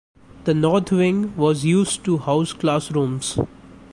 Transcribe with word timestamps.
The 0.45 0.55
north 0.55 0.91
wing 0.91 1.35
was 1.37 1.63
used 1.63 2.03
to 2.05 2.17
house 2.17 2.53
classrooms. 2.53 3.37